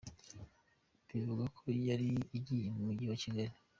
[1.07, 2.07] Bivugwa ko yari
[2.37, 3.53] igiye mu Mujyi wa Kigali.